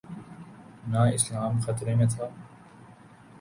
نہ 0.87 1.01
اسلام 1.13 1.59
خطرے 1.65 1.95
میں 1.95 2.07
تھا۔ 2.15 2.25